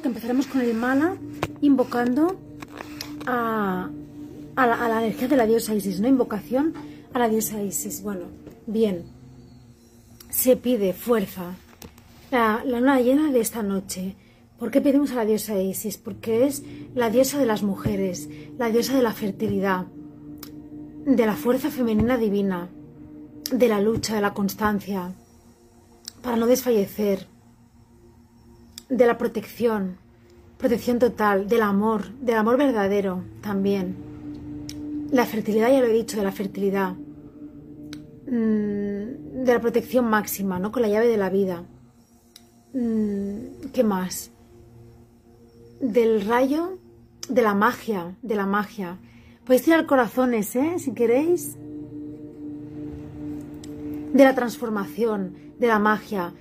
[0.00, 1.16] Que empezaremos con el mana
[1.60, 2.38] invocando
[3.26, 3.90] a,
[4.56, 6.08] la, energía de la diosa Isis, ¿no?
[6.08, 6.72] Invocación
[7.12, 8.02] a la diosa Isis.
[8.02, 8.26] Bueno,
[8.66, 9.04] bien.
[10.30, 11.56] Se pide fuerza.
[12.30, 14.16] La, la luna llena de esta noche.
[14.58, 15.98] ¿Por qué pedimos a la diosa Isis?
[15.98, 16.62] Porque es
[16.94, 19.86] la diosa de las mujeres, la diosa de la fertilidad,
[21.04, 22.70] de la fuerza femenina divina,
[23.52, 25.12] de la lucha, de la constancia,
[26.22, 27.26] para no desfallecer,
[28.92, 29.96] de la protección,
[30.58, 33.96] protección total, del amor, del amor verdadero también.
[35.10, 36.92] La fertilidad, ya lo he dicho, de la fertilidad,
[38.26, 40.70] mm, de la protección máxima, ¿no?
[40.72, 41.64] Con la llave de la vida.
[42.74, 44.30] Mm, ¿Qué más?
[45.80, 46.78] Del rayo,
[47.30, 48.98] de la magia, de la magia.
[49.46, 50.74] Podéis tirar corazones, ¿eh?
[50.78, 51.56] Si queréis.
[54.12, 56.34] De la transformación, de la magia,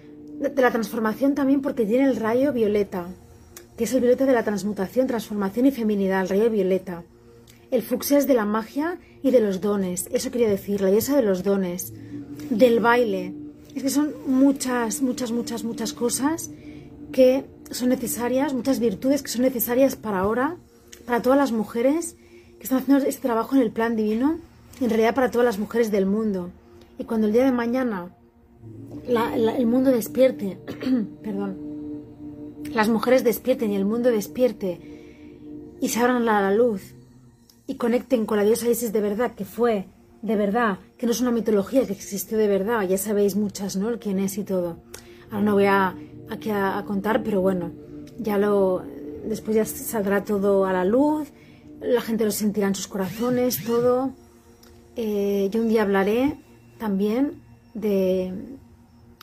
[0.49, 3.05] de la transformación también porque tiene el rayo violeta,
[3.77, 7.03] que es el violeta de la transmutación, transformación y feminidad, el rayo violeta.
[7.69, 11.15] El fucsia es de la magia y de los dones, eso quería decir, la diosa
[11.15, 11.93] de los dones,
[12.49, 13.33] del baile.
[13.75, 16.49] Es que son muchas, muchas, muchas, muchas cosas
[17.11, 20.57] que son necesarias, muchas virtudes que son necesarias para ahora,
[21.05, 22.15] para todas las mujeres
[22.57, 24.39] que están haciendo este trabajo en el plan divino,
[24.81, 26.49] en realidad para todas las mujeres del mundo.
[26.97, 28.09] Y cuando el día de mañana
[29.07, 30.57] el mundo despierte,
[31.23, 31.57] perdón,
[32.73, 34.79] las mujeres despierten y el mundo despierte
[35.79, 36.93] y se abran a la luz
[37.67, 39.87] y conecten con la diosa Isis de verdad, que fue
[40.21, 43.97] de verdad, que no es una mitología, que existió de verdad, ya sabéis muchas, ¿no?
[43.99, 44.77] Quién es y todo.
[45.31, 45.95] Ahora no voy a,
[46.29, 47.71] aquí a, contar, pero bueno,
[48.19, 48.83] ya lo,
[49.27, 51.29] después ya saldrá todo a la luz,
[51.81, 54.11] la gente lo sentirá en sus corazones, todo.
[54.95, 56.37] Eh, yo un día hablaré
[56.77, 57.41] también
[57.73, 58.33] de,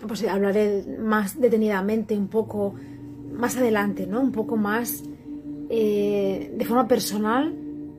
[0.06, 2.74] pues hablaré más detenidamente, un poco
[3.32, 4.20] más adelante, ¿no?
[4.20, 5.05] Un poco más
[5.70, 7.55] eh, de forma personal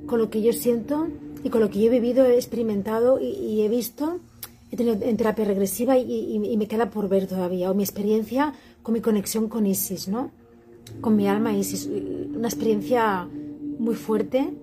[0.05, 1.07] con lo que yo siento
[1.43, 4.19] y con lo que yo he vivido, he experimentado y, he visto
[4.71, 8.53] he tenido en terapia regresiva y, me queda por ver todavía, o mi experiencia
[8.83, 10.31] con mi conexión con Isis, ¿no?
[11.01, 11.89] Con mi alma Isis,
[12.35, 13.27] una experiencia
[13.79, 14.53] muy fuerte,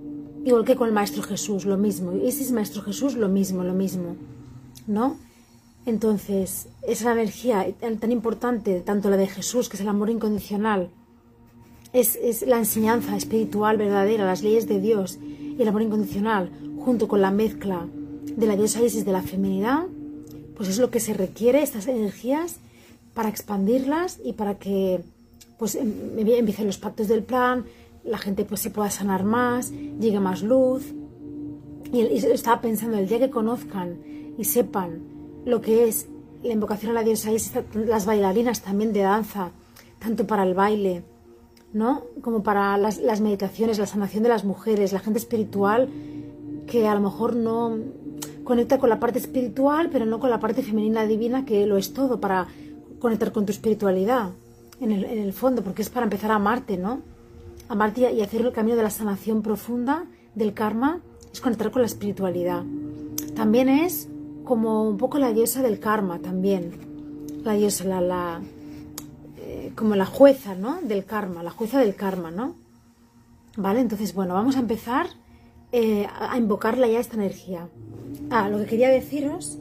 [0.45, 4.15] igual que con el Maestro Jesús, lo mismo, Isis, Maestro Jesús, lo mismo, lo mismo,
[4.87, 5.17] ¿no?
[5.87, 10.91] Entonces, esa energía tan importante, tanto la de Jesús, que es el amor incondicional,
[11.93, 17.23] es, la enseñanza espiritual verdadera, las leyes de Dios y el amor incondicional, junto con
[17.23, 17.87] la mezcla
[18.37, 19.85] de la diosa Isis de la feminidad,
[20.57, 22.57] pues es lo que se requiere, estas energías,
[23.15, 25.03] para expandirlas y para que
[25.57, 27.65] pues em, empiecen los pactos del plan,
[28.05, 30.83] la gente pues se pueda sanar más, llegue más luz.
[31.93, 33.99] Y, y estaba pensando, el día que conozcan
[34.37, 35.16] y sepan
[35.47, 36.09] lo que es
[36.43, 39.53] la invocación a la diosa Isis, las bailarinas también de danza,
[40.01, 41.05] tanto para el baile,
[41.73, 42.03] ¿no?
[42.21, 45.89] Como para las, meditaciones, la sanación de las mujeres, la gente espiritual
[46.67, 47.79] que a lo mejor no
[48.43, 51.93] conecta con la parte espiritual, pero no con la parte femenina divina, que lo es
[51.93, 52.49] todo para
[52.99, 54.31] conectar con tu espiritualidad,
[54.81, 57.03] en el, en el fondo, porque es para empezar a amarte, ¿no?
[57.69, 61.01] Amarte y hacer el camino de la sanación profunda del karma,
[61.33, 62.65] es conectar con la espiritualidad.
[63.35, 64.09] También es
[64.47, 66.73] como un poco la diosa del karma también.
[67.45, 68.41] La diosa, la, la
[69.37, 70.81] eh, como la jueza, ¿no?
[70.81, 72.55] Del karma, la jueza del karma, ¿no?
[73.59, 75.09] Vale, entonces, bueno, vamos a empezar
[75.73, 77.69] eh, a invocarla ya esta energía.
[78.31, 79.59] Ah, lo que quería deciros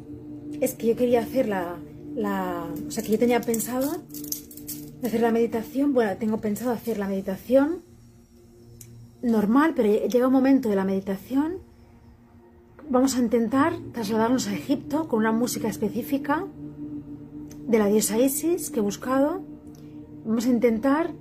[0.62, 1.76] es que yo quería hacer la,
[2.16, 3.98] la, o sea, que yo tenía pensado
[5.04, 7.82] hacer la meditación, bueno, tengo pensado hacer la meditación
[9.22, 11.58] normal, pero llega un momento de la meditación
[12.90, 16.46] vamos a intentar trasladarnos a Egipto con una música específica
[17.68, 19.42] de la diosa Isis que he buscado.
[20.26, 21.12] Vamos a intentar,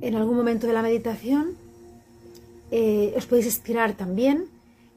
[0.00, 1.54] en algún momento de la meditación,
[2.70, 4.46] eh, os podéis estirar también,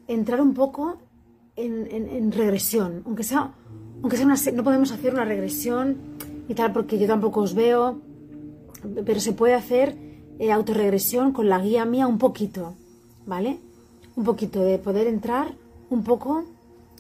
[0.07, 0.97] entrar un poco
[1.55, 3.51] en, regresión, aunque sea,
[4.01, 5.97] aunque sea no podemos hacer una regresión
[6.47, 7.99] y tal, porque yo tampoco os veo,
[9.05, 9.97] pero se puede hacer
[10.39, 12.75] eh, autorregresión con la guía mía un poquito,
[13.25, 13.59] ¿vale?
[14.15, 15.58] Un poquito de poder entrar
[15.89, 16.43] un poco,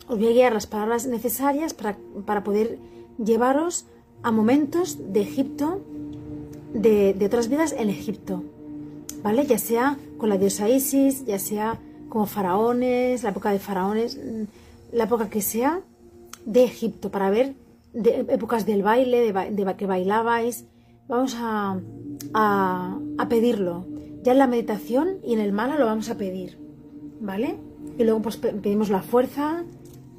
[0.07, 2.79] os voy a guiar las palabras necesarias para, poder
[3.23, 3.85] llevaros
[4.23, 5.81] a momentos de Egipto,
[6.73, 8.43] de, otras vidas en Egipto,
[9.23, 9.45] ¿vale?
[9.45, 14.95] Ya sea con la diosa Isis, ya sea como faraones, la época de faraones, mm,
[14.95, 15.81] la época que sea
[16.45, 17.53] de Egipto, para ver
[17.93, 20.65] de, épocas del baile, de, que bailabais.
[21.07, 21.79] Vamos a,
[22.33, 23.85] a, a pedirlo.
[24.23, 26.59] Ya en la meditación y en el mala lo vamos a pedir,
[27.19, 27.57] ¿vale?
[27.99, 29.65] Y luego pues pedimos la fuerza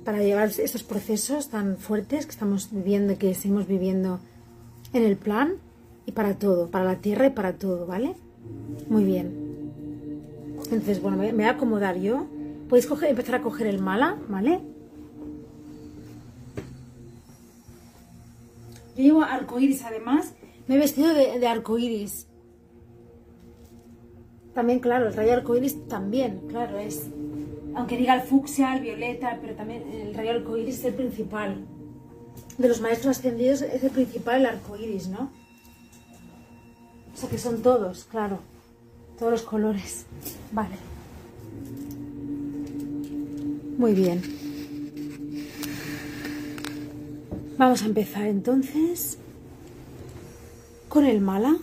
[0.04, 4.20] para llevar estos procesos tan fuertes que estamos viviendo que seguimos viviendo
[4.92, 5.54] en el plan.
[6.04, 8.16] y para todo, para la tierra y para todo, ¿vale?
[8.88, 9.32] Muy bien.
[10.64, 12.26] Entonces, bueno, me voy a acomodar yo.
[12.68, 14.60] Podéis empezar a coger el mala, ¿vale?
[18.96, 20.34] Yo llevo arcoiris además.
[20.66, 22.26] Me he vestido de, de arcoiris.
[24.54, 27.08] También, claro, el rayo arcoiris también, claro, es.
[27.74, 31.64] Aunque diga el fucsia, el violeta, pero también el rayo arcoiris es el principal.
[32.58, 35.30] De los maestros ascendidos es el principal el arcoiris, ¿no?
[37.12, 38.40] O sea que son todos, claro.
[39.18, 40.06] Todos los colores.
[40.52, 40.76] Vale.
[43.76, 44.22] Muy bien.
[47.56, 49.18] Vamos a empezar entonces
[50.88, 51.56] con el mala.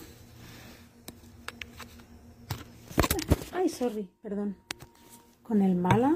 [3.52, 4.56] Ay, sorry, perdón.
[5.48, 6.14] Con el mala.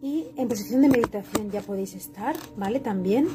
[0.00, 2.80] Y en posición de meditación ya podéis estar, ¿vale?
[2.80, 3.28] También.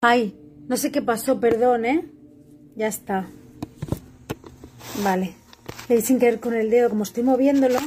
[0.00, 0.36] Ay,
[0.66, 2.10] no sé qué pasó, perdón, ¿eh?
[2.74, 3.28] Ya está.
[5.04, 5.36] Vale.
[5.88, 7.78] Le sin querer con el dedo, como estoy moviéndolo,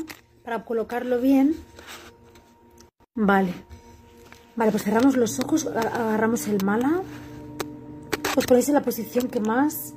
[0.43, 1.55] para colocarlo bien.
[3.15, 3.53] Vale.
[4.55, 7.01] Vale, pues cerramos los ojos, agarramos el mala.
[8.37, 9.93] Os ponéis en la posición que más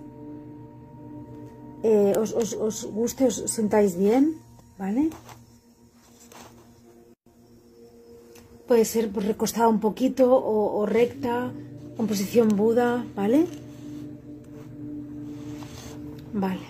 [1.82, 4.38] eh, os, os, guste, os sentáis bien,
[4.78, 5.10] ¿vale?
[8.66, 11.52] Puede ser pues, recostada un poquito o, recta,
[11.98, 13.46] en posición Buda, ¿vale?
[16.32, 16.66] Vale.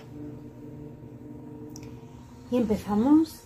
[2.51, 3.39] Y empezamos.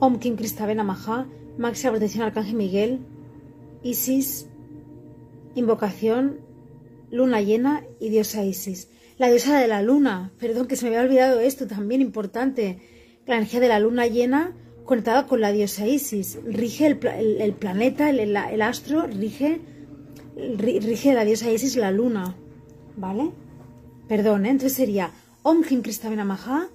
[0.00, 1.26] Om Kim Kristavena Maha,
[1.56, 3.00] máxima protección Arcángel Miguel,
[3.82, 4.48] Isis,
[5.54, 6.40] invocación,
[7.10, 8.88] luna llena y diosa Isis.
[9.18, 12.78] La diosa de la luna, perdón que se me había olvidado esto, también importante.
[13.26, 16.38] La energía de la luna llena conectada con la diosa Isis.
[16.44, 19.60] Rige el, planeta, el, astro, rige,
[20.36, 22.36] rige la diosa Isis la luna.
[22.96, 23.30] ¿Vale?
[24.08, 24.50] Perdón, ¿eh?
[24.50, 25.10] entonces sería
[25.42, 25.82] Om Kim
[26.24, 26.68] Maha,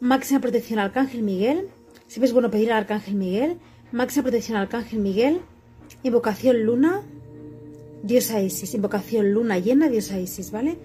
[0.00, 1.68] máxima protección Arcángel Miguel.
[2.06, 3.58] Siempre es bueno pedir al Arcángel Miguel.
[3.92, 5.40] Máxima protección al Arcángel Miguel.
[6.02, 7.02] Invocación luna,
[8.02, 8.74] diosa Isis.
[8.74, 10.76] Invocación luna llena, diosa Isis, ¿vale?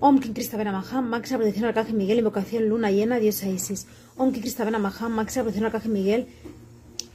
[0.00, 2.18] Om Kim Kristavena Maha, máxima protección Arcángel Miguel.
[2.18, 3.86] Invocación luna llena, diosa Isis.
[4.16, 6.26] Om Kim Kristavena Maha, máxima protección Arcángel Miguel.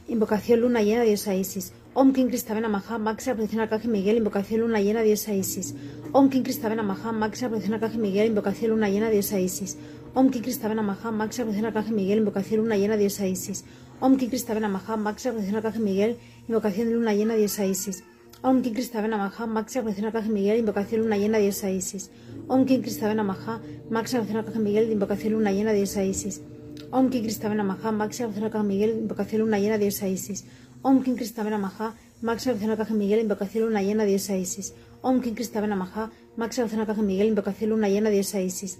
[0.08, 1.74] Invocación luna llena, diosa Isis.
[1.96, 4.18] Om Kim Kristavena Maha, máxima protección Arcángel Miguel.
[4.18, 5.74] Invocación luna llena, diosa Isis.
[6.12, 8.28] Om Kim Kristavena Maha, máxima protección Arcángel Miguel.
[8.28, 9.78] Invocación luna llena, diosa Isis.
[10.14, 12.18] Om Kim Kristavena Maha, máxima protección Arcángel Miguel.
[12.20, 13.64] Invocación luna llena, diosa Isis.
[14.00, 16.18] Om Kim Kristavena Maha, máxima protección Arcángel Miguel.
[16.48, 18.04] Invocación luna llena, diosa Isis.
[18.46, 20.60] Om Kim Kristavena Maha, máxima protección al Arcángel Miguel.
[20.60, 22.12] Invocación luna llena, diosa Isis.
[22.48, 23.60] Om Kim Kristavena Maha,
[23.90, 24.92] máxima protección al Arcángel Miguel.
[24.92, 26.44] Invocación luna llena, diosa Isis.
[26.92, 28.92] Om Kim Kristavena Maha, máxima protección al Arcángel Miguel.
[29.02, 30.46] Invocación luna llena, diosa Isis.
[30.84, 33.20] Om Kim Kristavena Maha, máxima protección al Arcángel Miguel.
[33.20, 34.76] Invocación luna llena, diosa Isis.
[35.02, 37.28] Om Kim Kristavena Maha, máxima protección al Arcángel Miguel.
[37.30, 38.78] Invocación luna llena, diosa Isis.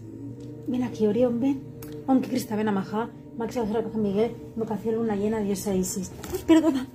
[0.68, 1.64] Ven aquí, Orión, ven.
[2.06, 4.32] Om Kim Kristavena Maha, máxima protección al Arcángel Miguel.
[4.56, 6.12] Invocación luna llena, diosa Isis.
[6.46, 6.86] Perdona.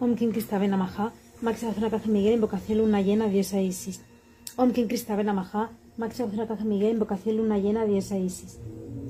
[0.00, 1.12] Om Kim Kristavena Maha,
[1.46, 2.34] Arcángel Miguel.
[2.34, 4.02] Invocación luna llena, diosa Isis.
[4.56, 6.92] Om Kim Kristavena Maha, máxima protección al Arcángel Miguel.
[6.92, 8.58] Invocación luna llena, diosa Isis.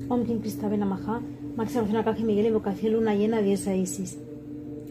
[0.07, 1.19] Om Kim Kristavena Maha,
[1.57, 2.45] máxima protección al Arcángel Miguel.
[2.47, 4.17] Invocación luna llena, diosa Isis.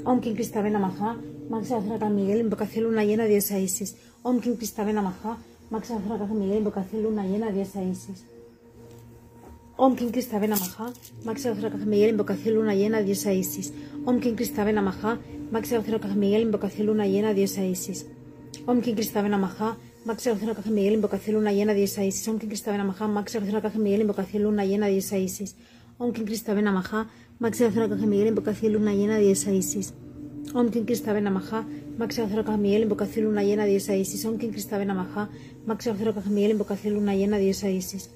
[0.04, 1.16] Om Kim Kristavena Maha,
[1.48, 2.40] máxima protección al Arcángel Miguel.
[2.40, 3.96] Invocación luna llena, diosa Isis.
[4.22, 5.38] Om Kim Kristavena Maha,
[5.70, 6.58] máxima protección al Arcángel Miguel.
[6.58, 8.24] Invocación luna llena, diosa Isis.
[9.76, 10.92] Om Kim Kristavena Maha,
[11.24, 12.10] máxima protección al Arcángel Miguel.
[12.10, 13.72] Invocación luna llena, diosa Isis.
[14.04, 15.18] Om Kim Kristavena Maha,
[15.52, 16.42] al Arcángel Miguel.
[16.42, 18.06] Invocación luna llena, diosa Isis.
[18.66, 20.94] Om Maha, máxima protección al Arcángel Miguel.
[20.94, 22.28] Invocación luna llena, diosa Isis.
[22.28, 22.38] Om
[22.86, 24.00] Maha, máxima protección al Arcángel Miguel.
[24.02, 25.56] Invocación luna llena, diosa Isis.
[25.98, 27.08] Om Maha,
[27.40, 28.28] máxima protección al Arcángel Miguel.
[28.28, 29.92] Invocación luna llena, diosa Isis.
[30.54, 30.70] Om
[31.32, 31.66] Maha,
[31.98, 32.82] máxima protección al Arcángel Miguel.
[32.82, 34.24] Invocación luna llena, diosa Isis.
[34.24, 34.34] Om
[35.66, 36.50] máxima protección al Arcángel Miguel.
[36.52, 38.10] Invocación luna llena, diosa Isis.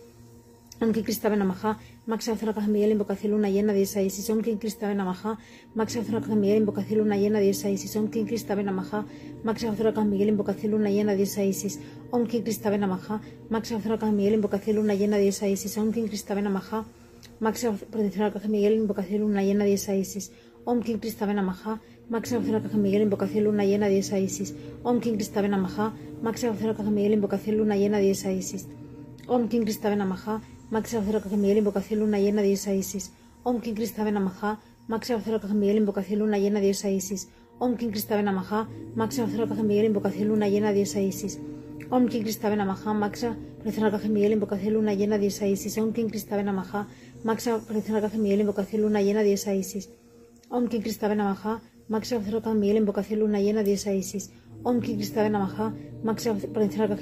[0.84, 2.90] Om Kim Kristavena Maha, máxima protección al Arcángel Miguel.
[2.92, 4.28] Invocación luna llena, Isis.
[4.28, 6.58] Máxima protección al Arcángel Miguel.
[6.58, 7.96] Invocación luna llena, Isis.
[7.96, 9.06] Maha,
[9.42, 10.28] máxima protección al Arcángel Miguel.
[10.28, 11.78] Invocación luna llena, Isis.
[12.12, 12.50] Máxima
[13.80, 14.34] protección al Arcángel Miguel.
[14.34, 15.78] Invocación luna llena, diosa Isis.
[15.78, 16.76] Om Kim Kristavena Maha,
[17.30, 18.32] máxima protección.
[18.84, 20.32] Invocación luna llena, diosa Isis.
[20.64, 23.12] Om Kim Kristavena Maha, máxima protección al Arcángel Miguel.
[23.12, 24.54] Invocación luna llena, diosa Isis.
[24.82, 27.12] Om Kim Kristavena Maha, máxima protección al Arcángel Miguel.
[27.14, 28.68] Invocación luna llena, diosa Isis.
[29.26, 29.48] Om
[30.04, 31.58] Maha, Miguel.
[31.58, 33.12] Invocación luna llena, diosa Isis.
[33.42, 35.20] Om Kim Kristavena Maha, máxima
[35.54, 35.76] Miguel.
[35.76, 37.28] Invocación luna llena, diosa Isis.
[37.58, 39.26] Om Kim Kristavena Maha, máxima
[39.62, 39.86] Miguel.
[39.86, 41.38] Invocación luna llena, diosa Isis.
[41.90, 43.36] Om Kim Kristavena Maha, máxima
[44.08, 44.32] Miguel.
[44.32, 45.78] Invocación luna llena, diosa Isis.
[45.78, 46.88] Om Kim Kristavena Maha,
[47.24, 47.60] máxima
[48.14, 49.90] Miguel, invocación luna llena, diosa Isis.
[50.50, 54.30] Om Kim Kristave Namaha, máxima Miguel, invocación luna llena, diosa Isis.
[54.62, 56.38] Om Kim Kristave Namaha, máxima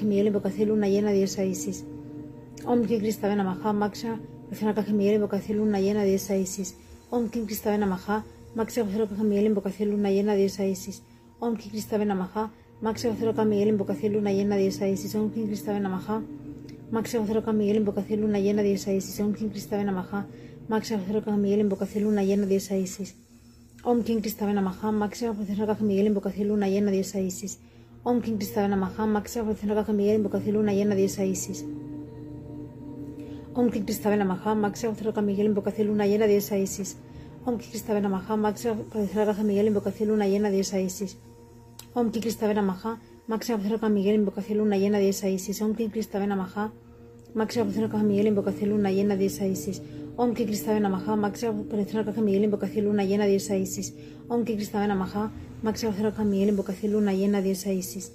[0.01, 1.85] Miguel, invocación luna llena, diosa Isis.
[2.65, 6.77] Om Kim Kristave Namaha, protección Arcángel Miguel, invocación luna llena, diosa Isis.
[7.09, 8.23] Om Kim Kristave Namaha,
[8.55, 11.03] protección Arcángel Miguel, invocación luna llena, diosa Isis.
[11.41, 12.51] Om Kim Kristave Namaha,
[12.81, 15.13] máxima protección Miguel, invocación luna llena, diosa Isis.
[15.13, 16.21] Om Kim Kristave Namaha,
[16.89, 19.19] máxima protección Miguel, invocación luna llena, diosa Isis.
[19.19, 20.25] Om Kim Kristave Namaha,
[20.69, 23.17] máxima protección Miguel, invocación luna llena, diosa Isis.
[23.83, 27.59] Om Kim Kristave Namaha, máxima protección Miguel, invocación luna llena, diosa Isis.
[28.03, 31.65] Om Kim Kristave Namaha, máxima protección Miguel, invocación luna llena, diosa Isis.
[33.55, 36.97] Om Kristave Namaha, máxima protección Miguel, invocación luna llena, diosa Isis.
[37.45, 41.17] Om Kristave Namaha, máxima protección Miguel, invocación luna llena, diosa Isis.
[41.93, 45.61] Om Kristave Namaha, máxima protección Miguel, invocación luna llena, diosa Isis.
[45.61, 46.71] Om Kristave Namaha,
[47.35, 49.83] máxima protección Miguel, invocación luna llena, diosa Isis.
[50.17, 51.13] Om Kristave Namaha,
[51.69, 53.93] protección Arcángel Miguel, invocación luna llena, diosa Isis.
[54.29, 55.31] Om Kristave Namaha,
[55.61, 58.13] protección Arcángel Miguel, invocación luna llena, diosa Isis.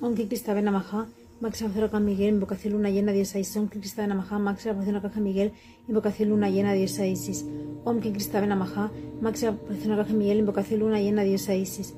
[0.00, 1.06] Om Kristave Namaha,
[1.42, 3.56] Arcángel Miguel, invocación luna llena, diosa Isis.
[3.56, 5.52] Om Ki Kristave Namaha, protección Arcángel Miguel,
[5.88, 7.44] invocación luna llena, diosa Isis.
[7.84, 8.90] Om Ki Kristave Namaha,
[9.20, 11.94] protección Arcángel Miguel, invocación luna llena, diosa Isis.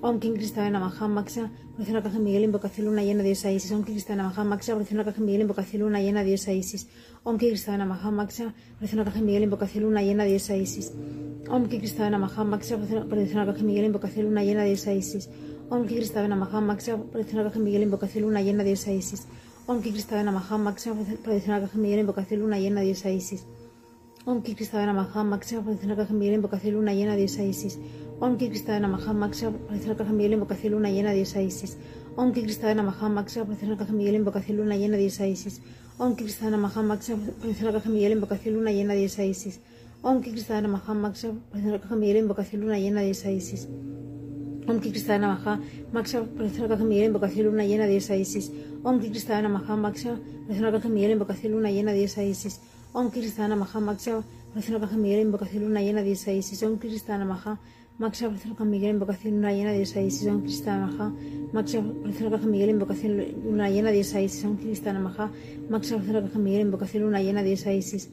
[0.00, 3.72] Om Kim Kristave Namaha, protección Arcángel Miguel, invocación luna llena, diosa Isis.
[3.72, 6.86] Om Kim Kristave Namaha, protección Arcángel Miguel, invocación luna llena, diosa Isis.
[7.24, 10.92] Om Kim Kristave Namaha, protección Arcángel Miguel, invocación luna llena, diosa Isis.
[11.48, 15.28] Om Kim Kristave Namaha, protección Arcángel Miguel, invocación luna llena, diosa Isis.
[15.70, 19.28] Om Kristave Namaha, máxima protección Arcángel Miguel, invocación luna llena, diosa Isis.
[19.66, 23.44] Om Kristave Namaha, máxima protección Arcángel Miguel, invocación luna llena, diosa Isis.
[24.24, 27.78] Om Kristave Namaha, máxima protección Arcángel Miguel, invocación luna llena, diosa Isis.
[28.18, 31.76] Om Kristave Namaha, máxima protección Arcángel Miguel, invocación luna llena, diosa Isis.
[32.16, 35.60] Om Kristave Namaha, máxima protección Arcángel Miguel, invocación luna llena, diosa Isis.
[35.98, 39.60] Om Kristave Namaha, máxima protección Arcángel Miguel, invocación luna llena, diosa Isis.
[40.00, 43.68] Om Kristave Namaha, máxima protección Arcángel Miguel, invocación luna llena, diosa Isis.
[44.68, 45.58] Om Ki Kristave Namaha,
[45.94, 48.52] máxima protección Arcángel Miguel, invocación luna llena, diosa Isis.
[48.84, 52.60] Om Namaha, máxima protección Arcángel Miguel, invocación luna llena, diosa Isis.
[52.92, 53.10] Om
[53.48, 56.62] Namaha, máxima protección Arcángel Miguel, invocación luna llena, diosa Isis.
[56.62, 57.58] Om Namaha,
[57.98, 60.28] máxima protección Arcángel Miguel, invocación luna llena, diosa Isis.
[60.28, 60.92] Om Namaha,
[61.56, 61.72] máxima
[62.02, 62.50] protección Arcángel
[66.42, 68.10] Miguel, invocación luna llena, Isis.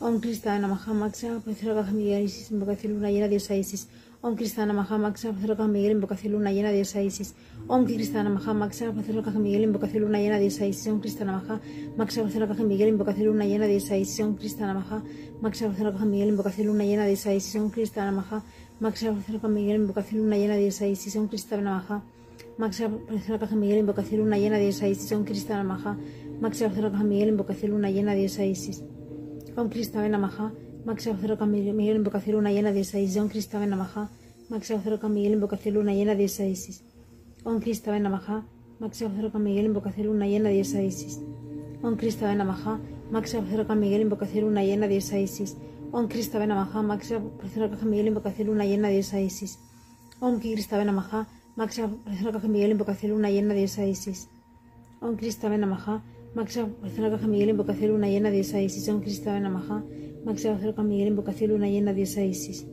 [0.00, 3.88] Om Namaha, protección Arcángel luna llena, Arcángel Miguel, invocación luna llena, Isis.
[4.24, 7.34] Om Kristana Maha Máxima Protección Arcángel Miguel, invocación luna llena, diosa Isis.
[7.68, 10.86] Om Kristana Maha Máxima Protección Arcángel Miguel, invocación luna llena, diosa Isis.
[10.88, 11.60] Om Kristana Maha
[12.00, 14.24] Arcángel Miguel, invocación luna llena, diosa Isis.
[14.24, 15.02] Om Kristana Maha
[15.52, 17.54] Arcángel Miguel, invocación luna llena, diosa Isis.
[17.54, 18.42] Om Kristana Maha
[18.80, 21.16] Arcángel Miguel, invocación luna llena, diosa Isis.
[21.16, 22.00] Om Kristana Maha
[23.28, 25.12] Arcángel Miguel, invocación luna llena, diosa Isis.
[25.12, 25.98] Om Kristana Maha
[26.42, 28.82] Arcángel Miguel, invocación luna llena, diosa Isis.
[29.54, 30.18] Om Kristana
[30.86, 33.16] Arcángel Miguel, invocación luna llena, diosa Isis.
[33.16, 34.10] Om Kristana Maha
[34.50, 36.82] Máxima Protección Miguel, invocación luna llena, diosa Isis.
[37.44, 38.44] Om Kristave Namaha,
[38.78, 41.20] Protección Miguel, invocación luna llena, diosa Isis.
[41.82, 45.56] Om Kristave Namaha, Protección Miguel, invocación luna llena, diosa Isis.
[45.92, 49.58] Om Kristave Namaha, Protección Miguel, invocación luna llena, diosa Isis.
[50.20, 51.26] Om Kristave Namaha,
[51.56, 54.28] Protección Miguel, invocación luna llena, diosa Isis.
[55.00, 56.02] Om Kristave Namaha,
[56.34, 58.88] Máxima Protección Miguel, invocación luna llena, diosa Isis.
[58.88, 59.84] Om Kristave Namaha,
[60.24, 62.66] Máxima Protección Miguel, invocación luna llena, diosa Isis.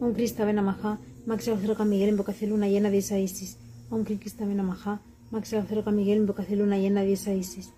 [0.00, 3.58] Om Kristave Namaha, Máxima Protección Miguel, invocación luna llena, diosa Isis.
[3.90, 7.72] Om Kristave Namaha, Máxima Protección Miguel, invocación luna llena, diosa Isis.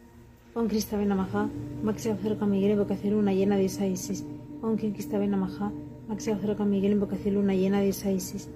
[0.55, 1.51] Om Kristave Namaha,
[1.93, 4.25] Máxima Protección Miguel, invocación luna llena, diosa Isis.
[4.63, 5.73] Om Kristave Namaha,
[6.09, 8.49] Máxima Protección Miguel, invocación luna llena, diosa Isis.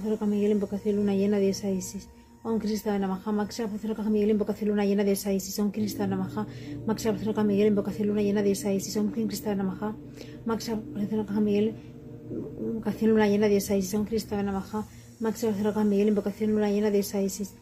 [0.00, 2.08] Protección Miguel, invocación luna llena, diosa Isis.
[2.46, 5.58] Om Kristave Namaha, Máxima Protección Miguel, invocación luna llena, diosa Isis.
[5.58, 6.46] Om Kristave Namaha,
[6.86, 8.96] Máxima Protección Miguel, invocación luna llena, diosa Isis.
[8.96, 9.96] Om Kristave Namaha,
[10.46, 11.74] Máxima Protección Miguel,
[12.70, 13.96] invocación luna llena, diosa Isis.
[13.96, 14.84] Om Kristave Namaha,
[15.18, 17.56] Máxima Protección Miguel, invocación luna llena, diosa Isis.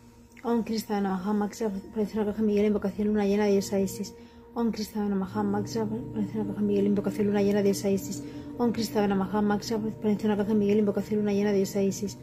[0.45, 4.13] Om Kristave Namaha, Máxima Protección Miguel, invocación luna llena, diosa Isis.
[4.55, 8.23] Om Kristave Namaha, Máxima Protección Miguel, invocación luna llena, diosa Isis.
[8.59, 12.19] Om Kristave Namaha, Máxima Protección Miguel, invocación luna llena, diosa Isis.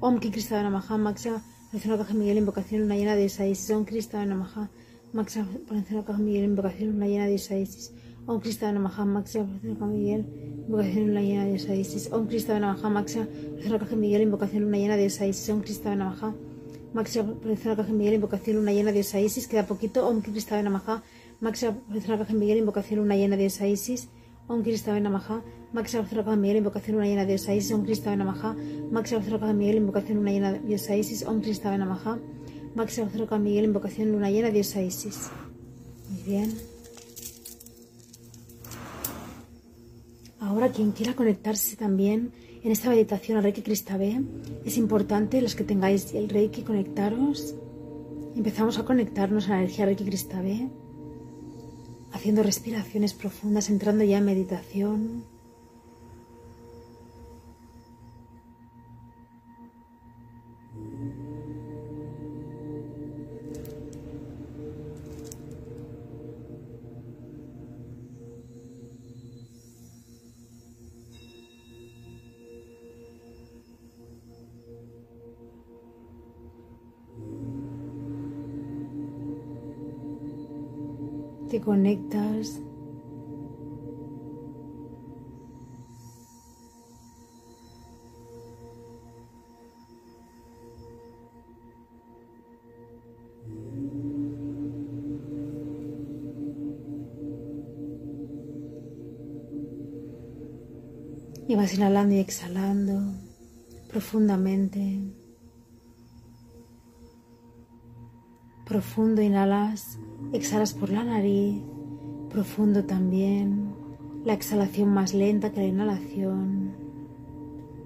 [0.00, 1.42] Om Kristave Namaha, Máxima
[1.74, 3.70] Protección Arcángel Miguel, invocación luna llena de Isis.
[3.70, 4.70] Om Kristave Namaha,
[5.12, 7.92] Máxima Protección Arcángel Miguel, invocación luna llena de Isis.
[8.26, 10.22] Om Kristave Namaha, Máxima Protección Arcángel Miguel,
[10.68, 12.12] invocación luna llena de Isis.
[12.12, 15.48] Om Kristave Namaha, Máxima Protección Arcángel Miguel, invocación luna llena de Isis.
[15.48, 16.34] Om Kristave Namaha,
[16.92, 19.48] Máxima Protección Arcángel Miguel, invocación luna llena de Isis.
[19.48, 20.06] Queda poquito.
[20.06, 21.02] Om Kristave Namaha,
[21.40, 24.06] Máxima Protección Arcángel Miguel, invocación luna llena de Isis.
[24.46, 25.26] Om ఓం క్రీస్తవ నమః
[25.74, 28.50] Maxavzraka Miguel, invocación una llena de Osaisis, Om Kristava Namaha.
[28.92, 32.12] Maxavzraka Miguel, invocación una llena de Osaisis, Om Kristava Namaha.
[32.76, 35.30] Maxavzraka Miguel, invocación luna llena de Osaisis.
[36.10, 36.48] Muy bien.
[40.38, 42.18] Ahora, quien quiera conectarse también
[42.62, 44.12] en esta meditación al Reiki Cristabé,
[44.64, 47.56] es importante, los que tengáis el Reiki, conectaros.
[48.36, 50.56] Empezamos a conectarnos a la energía Reiki Cristabé
[52.14, 55.33] haciendo respiraciones profundas, entrando ya en meditación.
[81.64, 82.60] Conectas
[101.46, 103.00] Y vas inhalando y exhalando
[103.88, 104.98] profundamente.
[108.64, 109.98] Profundo inhalas
[110.32, 111.62] Exhalas por la nariz,
[112.30, 113.74] profundo también,
[114.24, 116.74] la exhalación más lenta que la inhalación,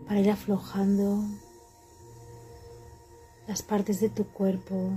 [0.07, 1.25] para ir aflojando
[3.47, 4.93] las partes de tu cuerpo,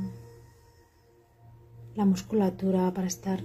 [1.95, 3.43] la musculatura, para estar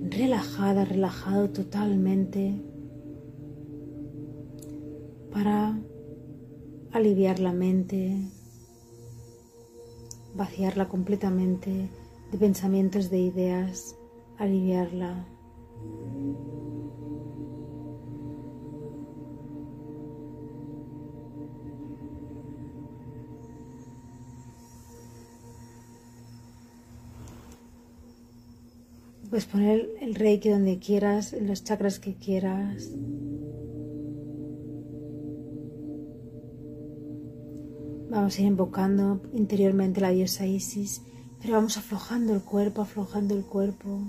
[0.00, 2.60] relajada, relajado totalmente,
[5.30, 5.78] para
[6.92, 8.18] aliviar la mente,
[10.34, 11.88] vaciarla completamente
[12.30, 13.96] de pensamientos, de ideas,
[14.38, 15.26] aliviarla.
[29.30, 32.90] Puedes poner el reiki donde quieras, en los chakras que quieras.
[38.10, 41.02] Vamos a ir invocando interiormente la diosa Isis
[41.44, 44.00] pero vamos aflojando el cuerpo, aflojando el cuerpo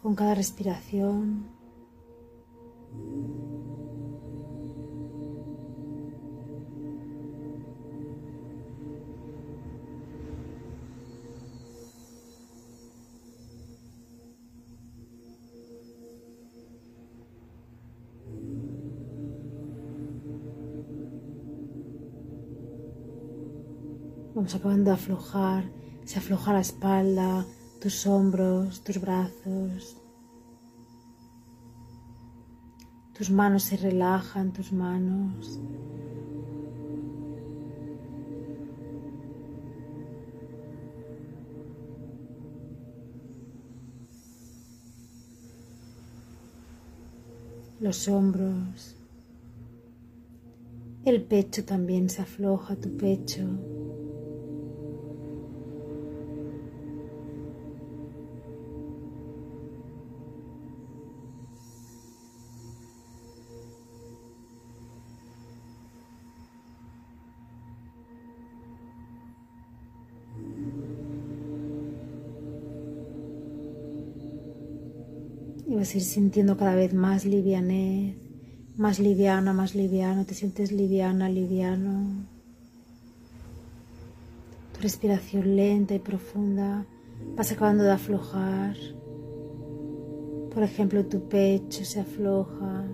[0.00, 1.44] con cada respiración.
[24.34, 27.46] Vamos acabando de aflojar se afloja la espalda,
[27.80, 29.96] tus hombros, tus brazos.
[33.16, 35.60] Tus manos se relajan, tus manos.
[47.80, 48.96] Los hombros.
[51.04, 53.42] El pecho también se afloja, tu pecho.
[75.66, 78.16] Vas a ir sintiendo cada vez más livianez,
[78.76, 82.26] más liviana, más liviano, te sientes liviana, liviano.
[84.74, 86.86] Tu respiración lenta y profunda
[87.36, 88.76] vas acabando de aflojar.
[90.52, 92.84] Por ejemplo, tu pecho se afloja,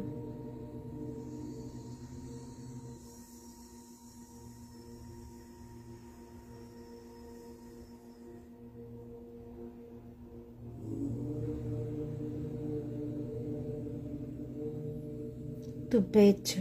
[15.89, 16.61] tu pecho.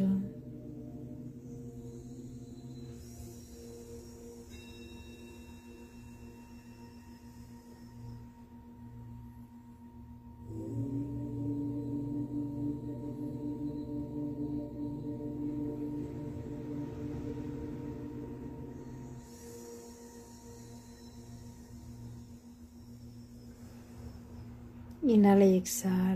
[25.04, 26.07] Inhala y exhala.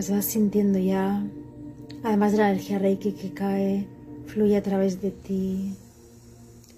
[0.00, 1.24] estás sintiendo ya,
[2.02, 3.86] además de la energía reiki que cae,
[4.26, 5.76] fluye a través de ti,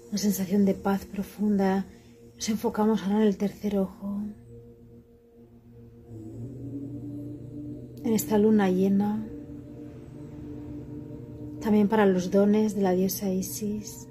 [0.09, 1.85] una sensación de paz profunda.
[2.35, 4.21] Nos enfocamos ahora en el tercer ojo,
[8.03, 9.25] en esta luna llena,
[11.61, 14.07] también para los dones de la diosa Isis.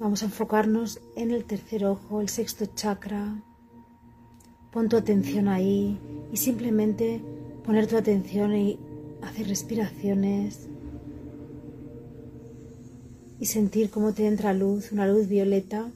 [0.00, 3.44] Vamos a enfocarnos en el tercer ojo, el sexto chakra,
[4.72, 5.98] Pon tu atención ahí
[6.32, 7.20] y simplemente
[7.62, 8.78] poner tu atención y
[9.20, 10.66] hacer respiraciones
[13.38, 15.90] y sentir cómo te entra luz, una luz violeta,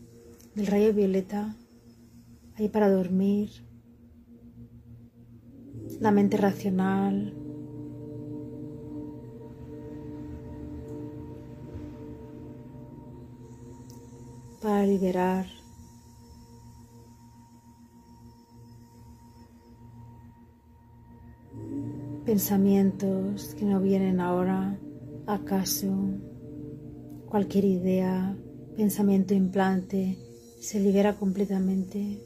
[0.54, 1.56] del rayo violeta,
[2.56, 3.50] ahí para dormir,
[6.00, 7.34] la mente racional.
[14.62, 15.46] para liberar
[22.26, 24.76] pensamientos que no vienen ahora,
[25.26, 25.96] acaso
[27.26, 28.36] cualquier idea,
[28.76, 30.18] pensamiento implante,
[30.60, 32.25] se libera completamente.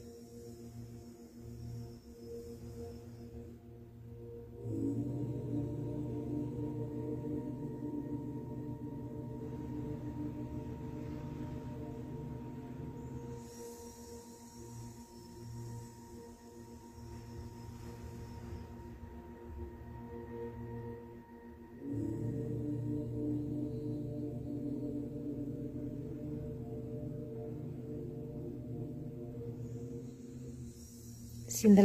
[31.61, 31.83] Siente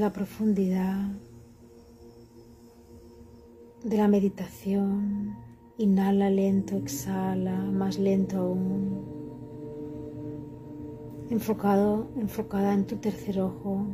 [0.00, 1.06] la, profundidad
[3.84, 5.36] de la meditación.
[5.78, 9.04] Inhala lento, exhala, más lento aún.
[11.30, 13.86] Enfocado, enfocada en tu tercer ojo.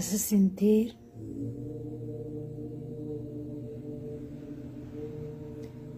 [0.00, 0.96] A sentir.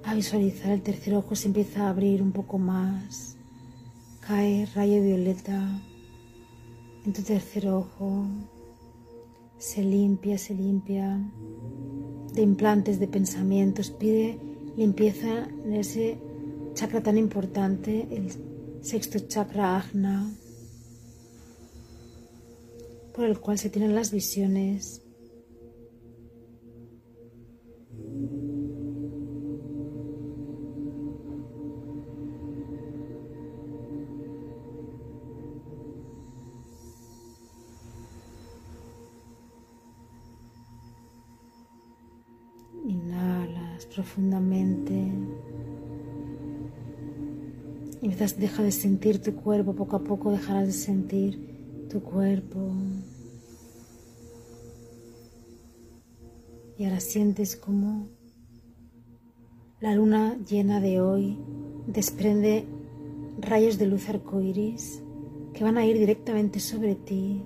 [0.03, 3.37] A visualizar el tercer ojo se empieza a abrir un poco más.
[4.21, 5.81] Cae rayo violeta
[7.07, 8.27] en tu tercer ojo.
[9.59, 11.21] Se limpia se limpia
[12.35, 13.93] de implantes de pensamientos.
[13.93, 14.41] Pide
[14.77, 16.19] limpieza en ese
[16.75, 18.33] chakra tan importante el
[18.83, 20.29] sexto chakra ajna
[23.13, 25.03] por el cual se tienen las visiones.
[42.85, 44.95] Inhalas profundamente.
[48.01, 51.53] Y mientras deja de sentir tu cuerpo, poco a poco dejarás de sentir
[51.93, 52.73] tu cuerpo.
[56.79, 58.09] Y ahora sientes como
[59.79, 61.39] la luna llena de hoy
[61.87, 62.65] desprende
[63.39, 65.03] rayos de luz arcoíris
[65.53, 67.45] que van a ir directamente sobre ti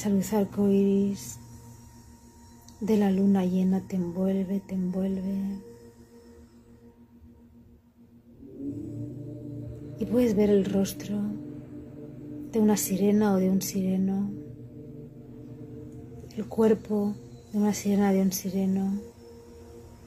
[0.00, 1.38] Esa luz arcoíris
[2.80, 5.60] de la luna llena te envuelve, te envuelve.
[9.98, 11.20] Y puedes ver el rostro
[12.50, 14.30] de una sirena o de un sireno,
[16.34, 17.14] el cuerpo
[17.52, 19.02] de una sirena o de un sireno.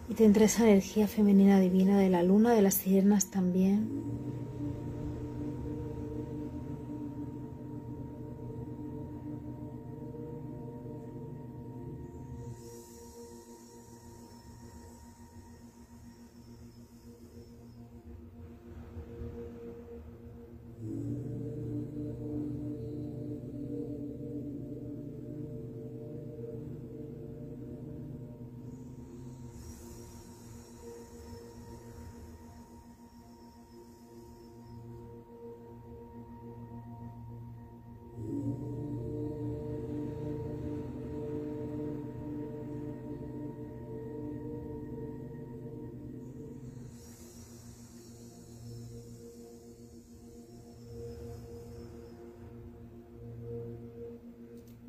[0.09, 3.87] Y te entra esa energía femenina divina de la luna, de las sirenas también.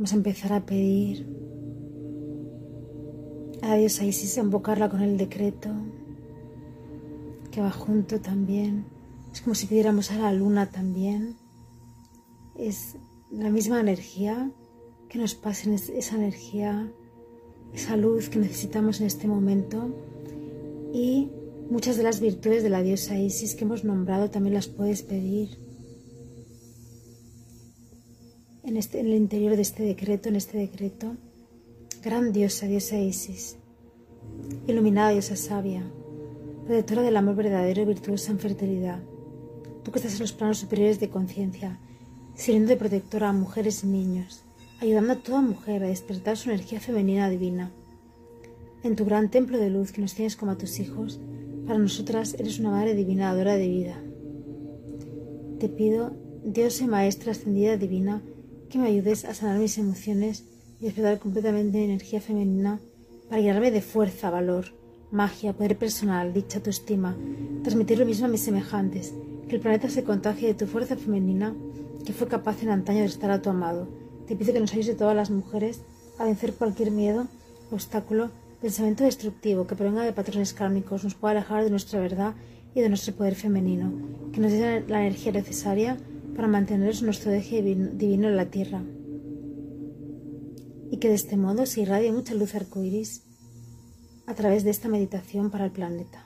[0.05, 1.27] Vamos a empezar a pedir
[3.63, 5.71] a la diosa Isis, a invocarla con el decreto
[7.51, 8.85] que va junto también.
[9.33, 11.37] Es como si pidiéramos a la luna también.
[12.55, 12.99] Es
[13.31, 14.51] la misma energía
[15.09, 16.93] que nos pase esa energía,
[17.73, 19.89] esa luz que necesitamos en este momento.
[20.93, 21.31] Y
[21.71, 25.64] muchas de las virtudes de la diosa Isis que hemos nombrado también las puedes pedir
[28.65, 31.17] en, este, en el interior de este decreto, en este decreto.
[32.03, 33.57] Gran diosa, diosa Isis,
[34.67, 35.83] iluminada diosa sabia,
[36.67, 39.03] protectora del amor verdadero y virtuosa en fertilidad.
[39.83, 41.79] Tú que estás en los planos superiores de conciencia,
[42.35, 44.45] sirviendo de protectora a mujeres y niños,
[44.81, 47.73] ayudando a toda mujer a despertar su energía femenina divina.
[48.83, 51.21] En tu gran templo de luz que nos tienes como a tus hijos,
[51.67, 54.03] para nosotras eres una madre divina, adora de vida.
[55.59, 58.23] Te pido, Dios y Maestra ascendida divina,
[58.75, 60.43] que me ayudes a sanar mis emociones
[60.81, 62.81] y despertar completamente mi energía femenina
[63.29, 64.75] para llenarme de fuerza, valor,
[65.13, 67.17] magia, poder personal, dicha, tu estima,
[67.63, 69.15] transmitir lo mismo a mis semejantes,
[69.49, 71.55] que el planeta se contagie de tu fuerza femenina
[72.05, 73.87] que fue capaz en antaño de estar a tu amado.
[74.27, 75.83] Te pido que nos ayudes de todas las mujeres
[76.19, 77.29] a vencer cualquier miedo,
[77.71, 82.35] obstáculo, pensamiento destructivo que provenga de patrones kármicos, nos pueda alejar de nuestra verdad
[82.75, 83.93] y de nuestro poder femenino,
[84.33, 85.97] que nos dé la energía necesaria
[86.35, 88.83] para mantener nuestro eje divino en la tierra.
[90.91, 93.23] Y que de este modo se irradie mucha luz arcoíris
[94.27, 96.25] a través de esta meditación para el planeta.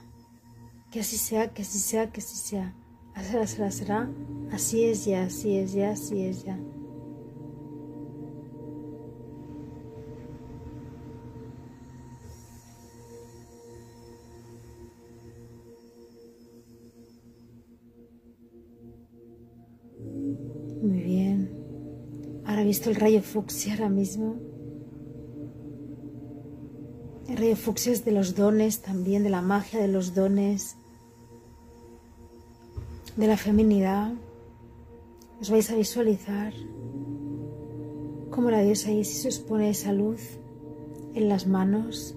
[0.91, 2.75] Que así sea, que así sea, que así sea.
[3.23, 4.11] Será, será, será.
[4.53, 6.59] Así es ya, así es ya, así es ya.
[22.49, 24.37] He visto el rayo fucsia ahora mismo.
[27.29, 30.77] El rayo fucsia es de los dones también, de la magia de los dones,
[33.17, 34.13] de la feminidad.
[35.41, 36.53] Os vais a visualizar
[38.31, 40.41] cómo la diosa Isis os pone esa luz
[41.15, 42.17] en las manos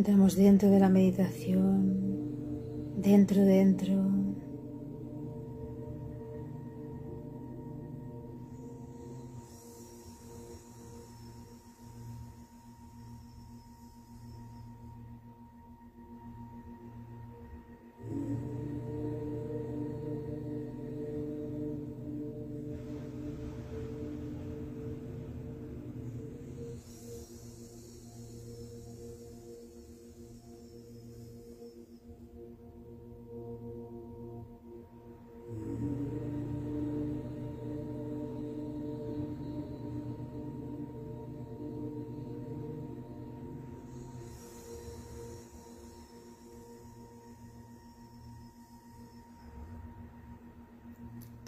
[0.00, 1.94] Entramos dentro de la meditación,
[2.96, 4.09] dentro, dentro.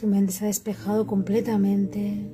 [0.02, 2.28] Tu mente se ha despejado completamente.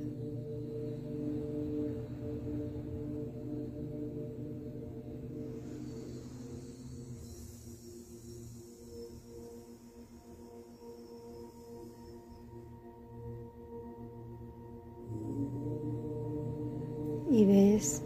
[17.29, 18.01] Y ves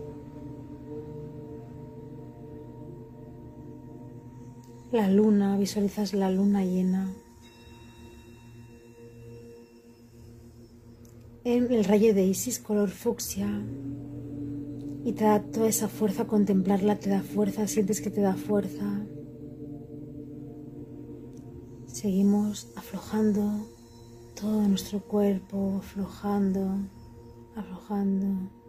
[4.91, 7.22] la luna, visualizas la luna llena.
[11.57, 13.47] El rayo de Isis color fucsia
[15.05, 19.05] y te da toda esa fuerza, contemplarla te da fuerza, sientes que te da fuerza.
[21.87, 23.67] Seguimos aflojando
[24.39, 26.79] todo nuestro cuerpo, aflojando,
[27.55, 28.62] aflojando.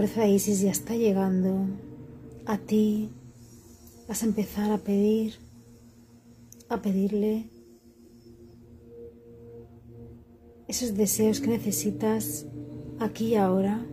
[0.00, 1.66] Fuerza Isis ya está llegando
[2.46, 3.10] a ti.
[4.08, 5.34] Vas a empezar a pedir,
[6.70, 7.50] a pedirle
[10.68, 12.46] esos deseos que necesitas
[12.98, 13.84] aquí y ahora.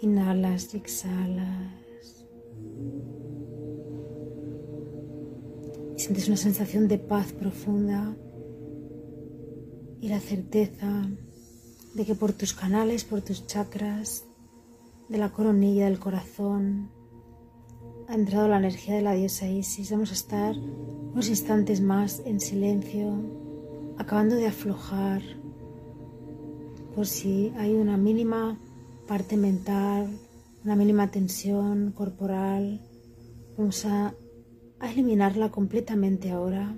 [0.00, 1.80] Inhalas y exhalas.
[6.00, 8.16] sientes una sensación de paz profunda
[10.00, 11.06] y la certeza
[11.94, 14.24] de que por tus canales, por tus chakras,
[15.10, 16.90] de la coronilla del corazón,
[18.08, 19.90] ha entrado la energía de la diosa Isis.
[19.90, 23.12] Vamos a estar unos instantes más en silencio,
[23.98, 25.20] acabando de aflojar
[26.94, 28.58] por si hay una mínima
[29.10, 30.08] parte mental,
[30.64, 32.80] una mínima tensión corporal.
[33.58, 34.14] Vamos a,
[34.80, 36.76] eliminarla completamente ahora.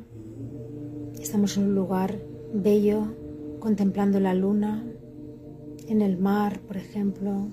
[1.20, 2.18] Estamos en un lugar
[2.54, 4.82] bello, contemplando la luna,
[5.86, 7.48] en el mar, por ejemplo.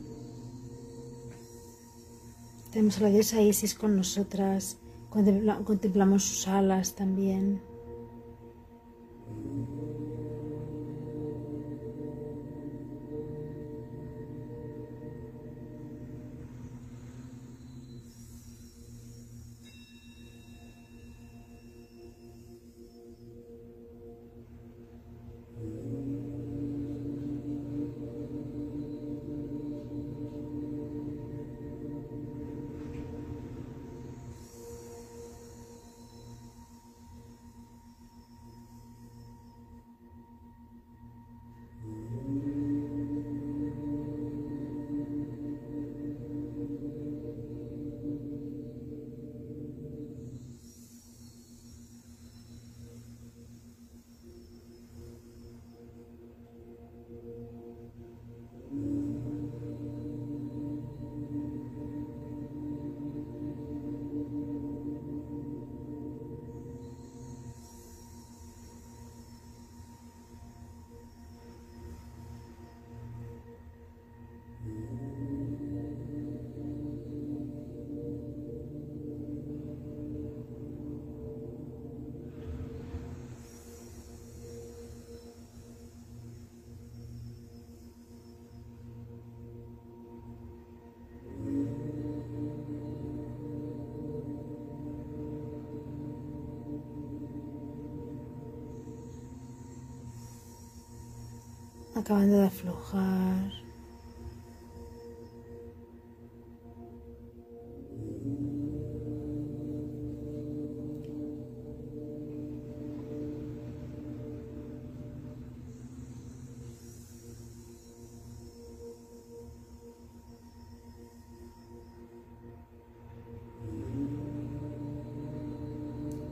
[2.71, 4.77] Tenemos a la diosa Isis con nosotras,
[5.09, 7.61] contemplamos sus alas también.
[102.10, 103.51] Acabando de aflojar.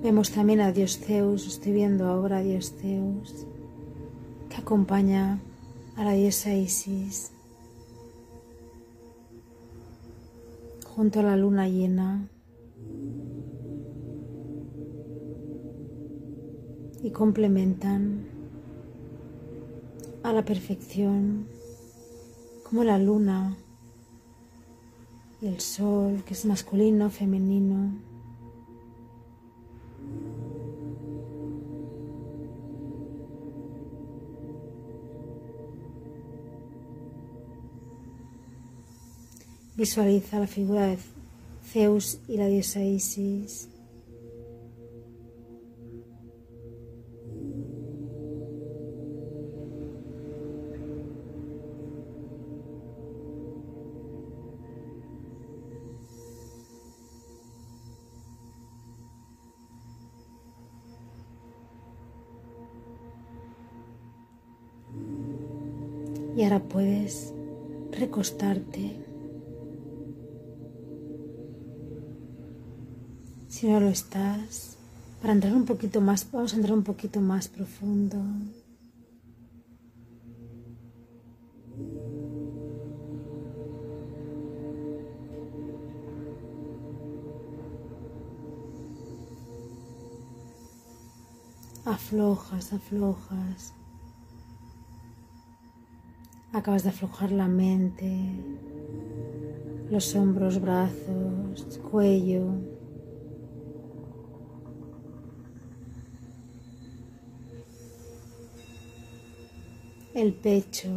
[0.02, 3.46] Vemos también a Dios Zeus, estoy viendo ahora a Dios Zeus,
[4.50, 5.40] que acompaña
[6.08, 7.34] la diosa Isis
[10.86, 12.30] junto a la luna llena
[17.04, 18.26] y complementan
[20.24, 21.46] a la perfección
[22.64, 23.58] como la luna
[25.42, 28.07] y el sol, que es masculino, femenino.
[39.78, 40.98] Visualiza la figura de
[41.72, 43.70] Zeus y la diosa Isis.
[66.36, 67.32] Y ahora puedes
[67.92, 68.67] recostarte.
[73.68, 74.78] Si no lo estás,
[75.22, 78.18] para entrar un poquito más, vamos a entrar un poquito más profundo.
[91.84, 93.74] Aflojas, aflojas.
[96.54, 98.32] Acabas de aflojar la mente,
[99.92, 102.67] los hombros, brazos, cuello.
[110.18, 110.90] El pecho,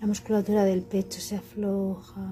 [0.00, 2.26] la musculatura del pecho se afloja.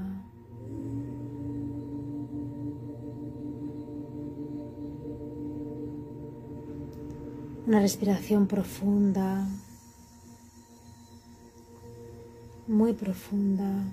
[7.64, 9.46] Una respiración profunda.
[12.66, 13.84] muy profunda.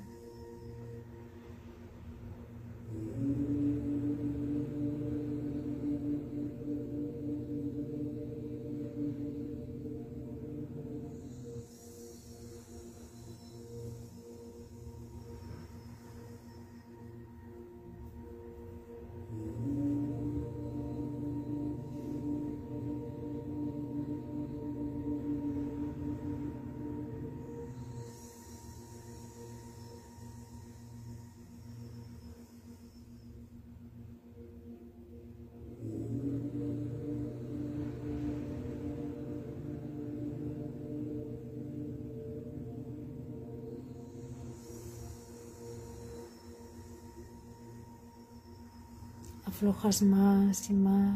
[49.68, 51.14] Aflojas más y más.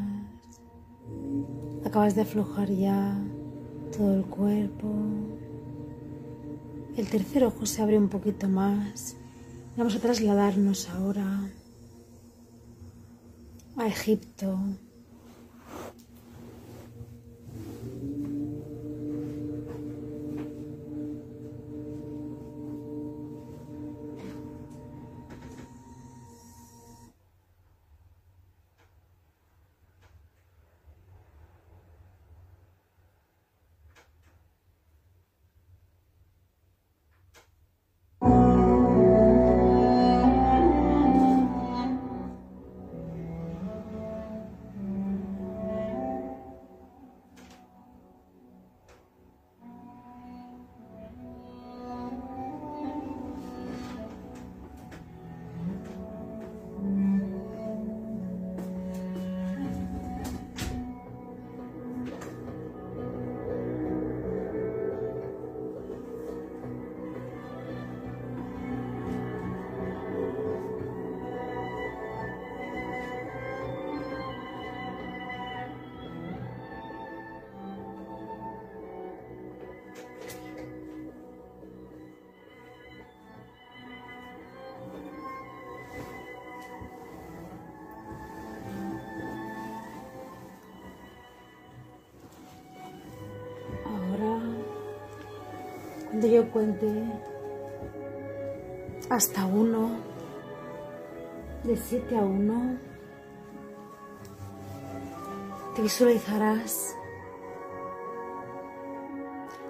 [1.86, 3.18] Acabas de aflojar ya
[3.96, 4.90] todo el cuerpo.
[6.98, 9.16] El tercer ojo se abre un poquito más.
[9.78, 11.50] Vamos a trasladarnos ahora
[13.78, 14.60] a Egipto.
[96.22, 96.88] Cuando yo cuente.
[99.10, 99.90] Hasta uno,
[101.64, 102.78] de siete a uno,
[105.76, 106.96] te visualizarás.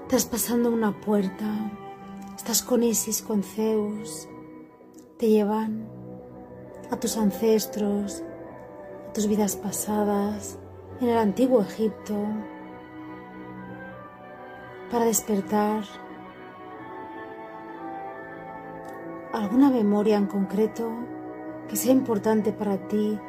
[0.09, 1.71] Traspasando una puerta,
[2.35, 4.27] estás con Isis, con Zeus,
[5.17, 5.87] te llevan
[6.91, 8.23] a tus ancestros,
[9.07, 10.59] a tus vidas pasadas
[10.99, 12.13] en el antiguo Egipto,
[14.91, 15.85] para despertar
[19.51, 20.89] alguna memoria en concreto
[21.67, 23.19] que sea importante para ti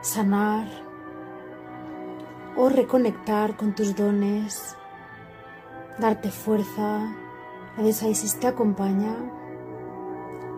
[0.00, 0.66] sanar
[2.56, 4.74] o reconectar con tus dones,
[5.98, 7.14] darte fuerza.
[7.76, 9.14] La diosa Isis te acompaña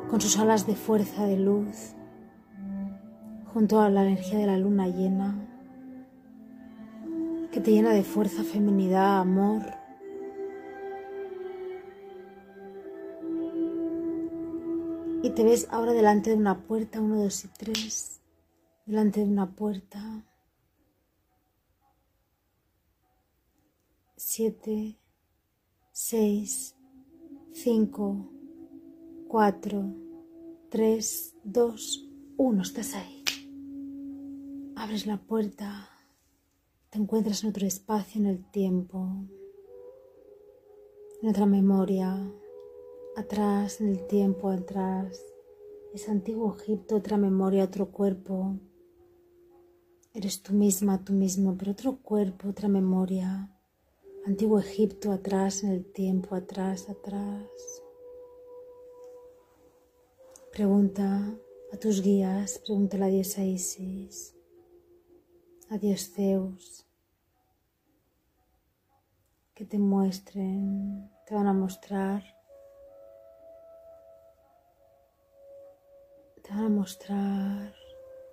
[0.08, 1.96] con sus alas de fuerza, de luz,
[3.52, 5.34] junto a la energía de la luna llena,
[7.50, 9.81] que te llena de fuerza, feminidad, amor
[15.22, 18.20] Y te ves ahora delante de una puerta, uno, dos y tres,
[18.86, 20.26] delante de una puerta.
[24.16, 24.98] Siete,
[25.92, 26.74] seis,
[27.52, 28.32] cinco,
[29.28, 29.94] cuatro,
[30.68, 32.04] tres, dos,
[32.36, 32.62] uno.
[32.62, 33.22] Estás ahí.
[34.74, 35.88] Abres la puerta,
[36.90, 39.08] te encuentras en otro espacio en el tiempo,
[41.22, 42.28] en otra memoria,
[43.16, 45.22] atrás, en el tiempo, atrás.
[45.94, 48.56] Es antiguo Egipto, otra memoria, otro cuerpo.
[50.14, 53.50] Eres tú misma, tú mismo, pero otro cuerpo, otra memoria.
[54.26, 57.48] Antiguo Egipto, atrás, en el tiempo, atrás, atrás.
[60.52, 61.34] Pregunta
[61.72, 64.34] a tus guías, pregunta a diosa Isis,
[65.70, 66.86] a Dios Zeus,
[69.54, 72.22] que te muestren, te van a mostrar
[76.52, 77.74] a mostrar.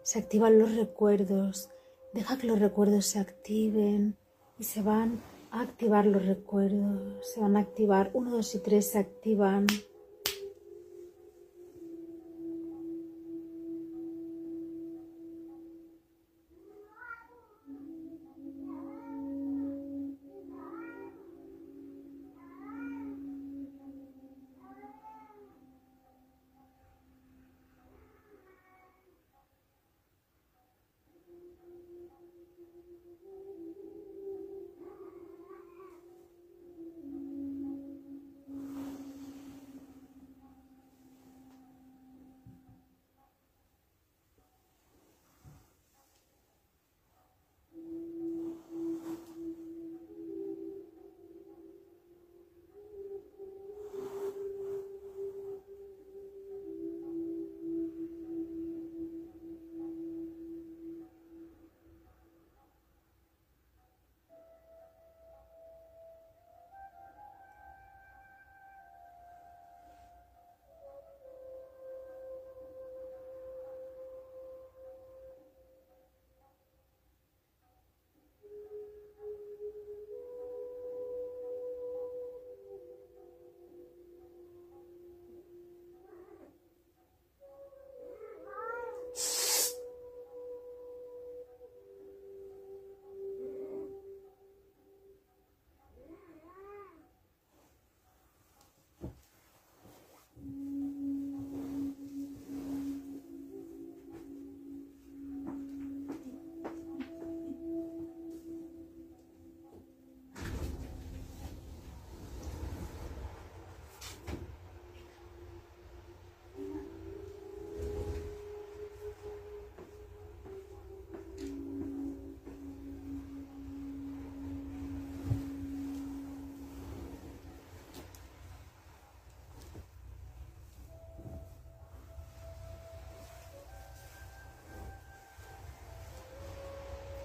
[0.04, 1.70] Se activan los recuerdos.
[2.14, 4.18] Deja que los recuerdos se activen
[4.58, 7.26] y se van a activar los recuerdos.
[7.34, 8.12] Se van a activar.
[8.14, 9.68] Uno, dos y tres se activan.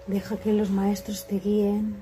[0.07, 1.95] Deja que los maestros te guíen.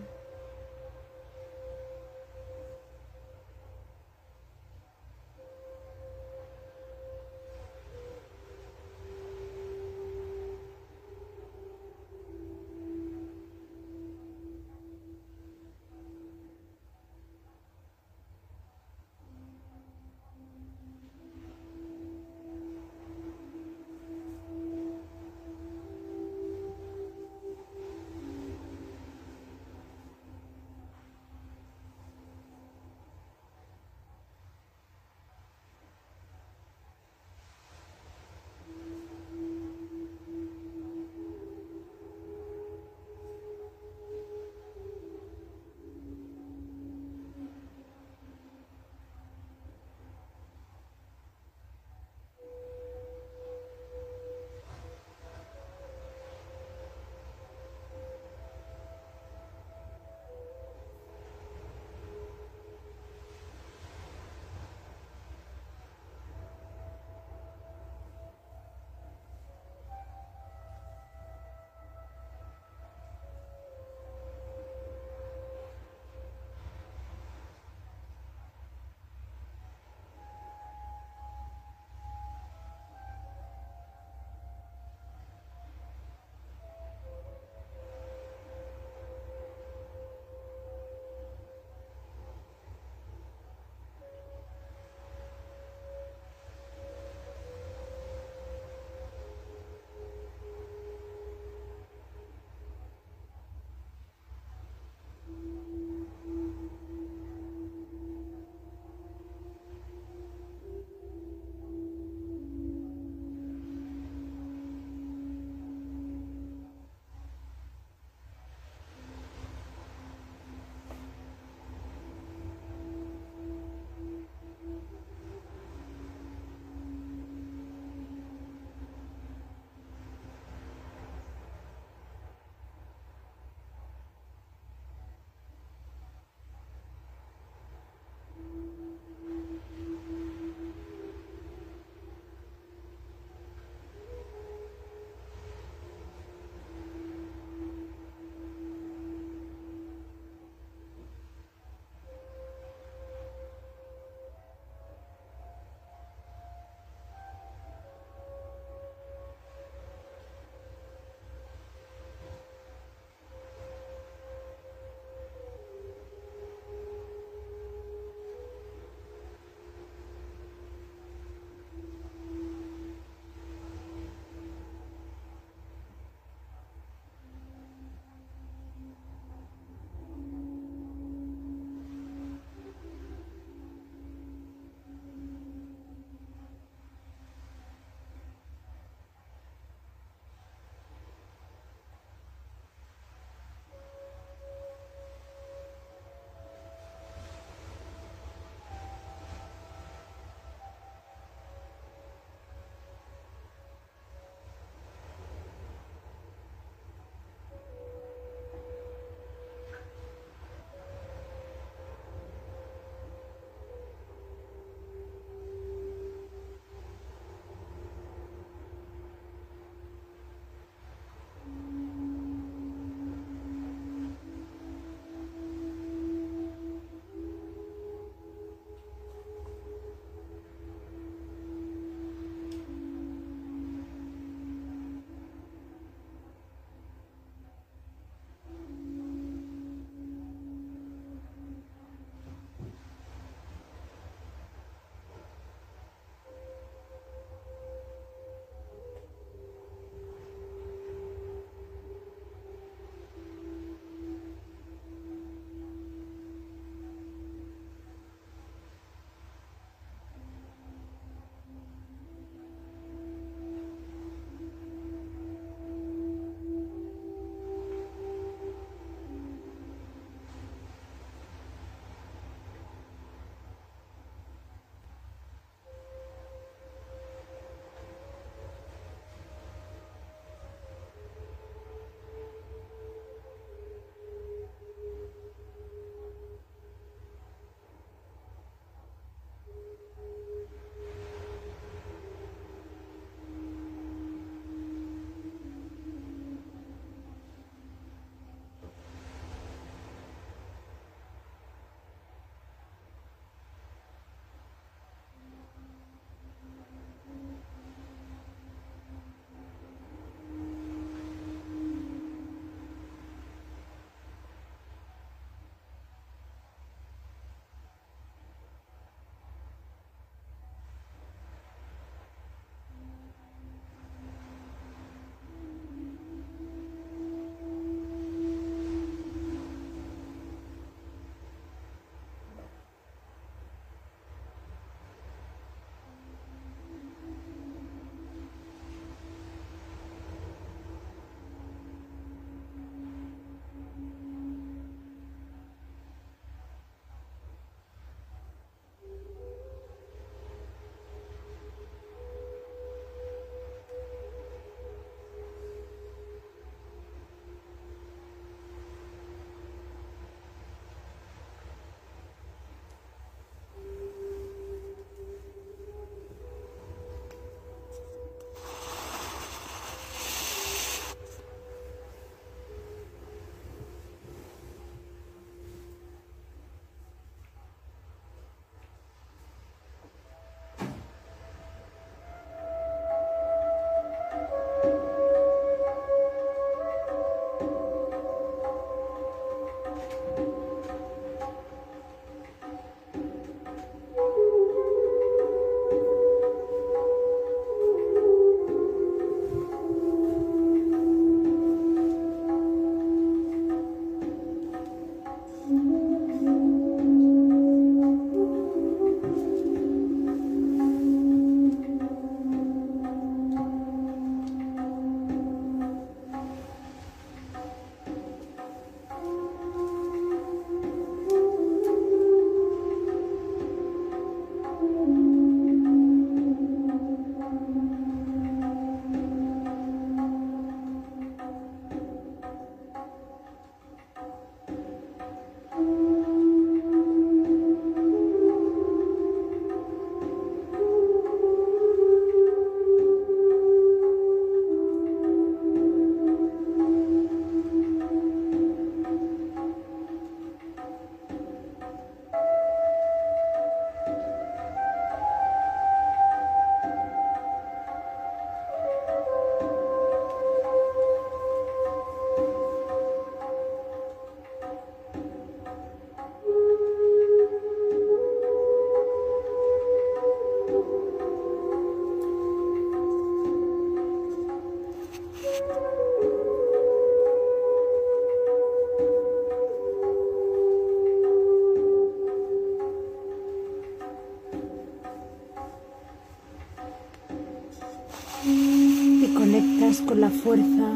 [490.23, 490.71] Fuerza,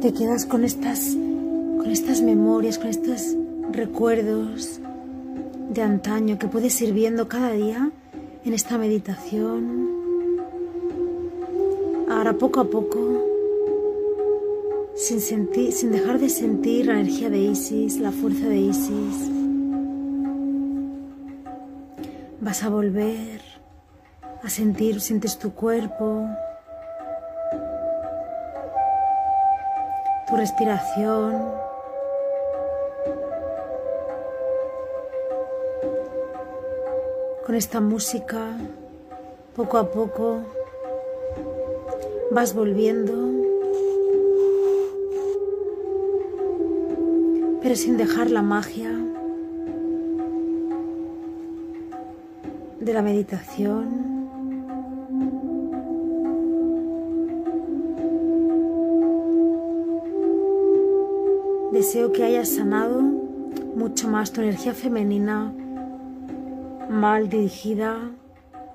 [0.00, 1.16] te quedas con estas,
[1.76, 3.36] con estas memorias, con estos
[3.72, 4.78] recuerdos
[5.70, 7.90] de antaño que puedes ir viendo cada día
[8.44, 9.88] en esta meditación.
[12.08, 12.98] Ahora poco a poco,
[14.94, 19.30] sin, sentir, sin dejar de sentir la energía de Isis, la fuerza de Isis,
[22.40, 23.40] vas a volver
[24.44, 26.28] a sentir, sientes tu cuerpo,
[30.42, 31.52] respiración.
[37.46, 38.56] Con esta música,
[39.54, 40.40] poco a poco,
[42.32, 43.14] vas volviendo,
[47.62, 48.90] pero sin dejar la magia
[52.80, 54.11] de la meditación.
[61.92, 65.52] Deseo que hayas sanado mucho más tu energía femenina
[66.88, 67.98] mal dirigida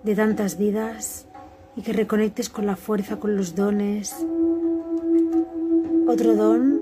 [0.03, 1.25] de tantas vidas
[1.75, 4.15] y que reconectes con la fuerza, con los dones.
[6.07, 6.79] Otro don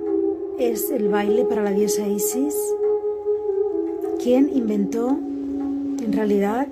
[0.59, 2.53] es el baile para la diosa Isis,
[4.21, 6.67] quien inventó en realidad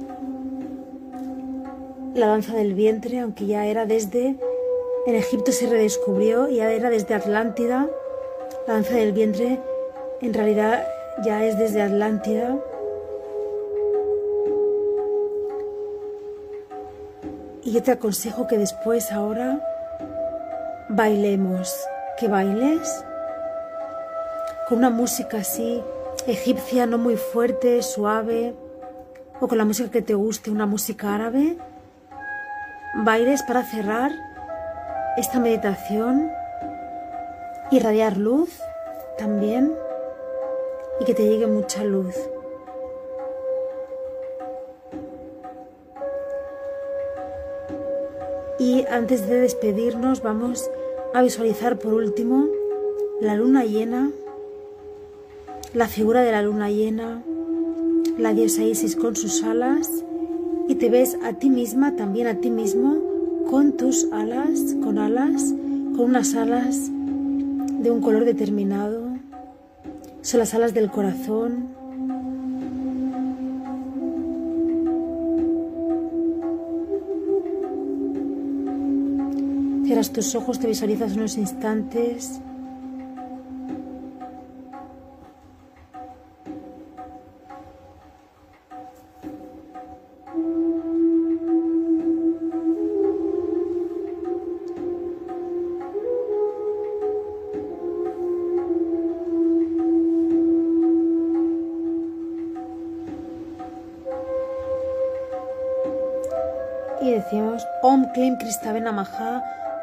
[2.16, 4.36] la danza del vientre, aunque ya era desde
[5.07, 7.89] en Egipto se redescubrió, ya era desde Atlántida
[8.68, 9.59] danza del vientre
[10.22, 10.88] en realidad
[11.24, 12.55] ya es desde Atlántida.
[17.64, 19.59] Y yo te aconsejo que después ahora
[20.89, 21.74] bailemos.
[22.20, 23.03] Que bailes
[24.70, 25.82] con una música así
[26.28, 28.53] egipcia, no muy fuerte, suave,
[29.41, 31.57] o con la música que te guste, una música árabe.
[33.03, 34.11] Bailes para cerrar
[35.18, 36.32] esta meditación
[37.76, 38.49] irradiar luz
[39.17, 39.74] también
[40.99, 42.15] y que te llegue mucha luz.
[48.59, 50.69] Y antes de despedirnos vamos
[51.13, 52.47] a visualizar por último
[53.19, 54.11] la luna llena,
[55.74, 57.24] la figura de la luna llena,
[58.17, 59.89] la diosa Isis con sus alas
[60.67, 63.01] y te ves a ti misma, también a ti mismo,
[63.49, 65.53] con tus alas, con alas,
[65.95, 66.91] con unas alas
[67.84, 69.17] de un color determinado.
[70.21, 71.67] Son las alas del corazón.
[79.86, 82.39] Cierras tus ojos, te visualizas unos instantes.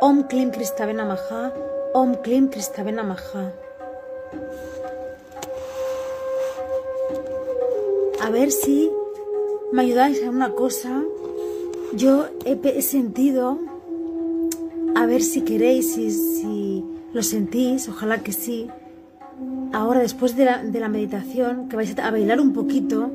[0.00, 0.50] Om Klim
[1.92, 2.50] Om Klim.
[8.22, 8.90] A ver si
[9.72, 11.02] me ayudáis a una cosa.
[11.94, 13.58] Yo he, sentido,
[14.94, 18.68] a ver si queréis, si, si lo sentís, ojalá que sí.
[19.72, 23.10] Ahora, después de la, de la meditación, que vais a bailar un poquito,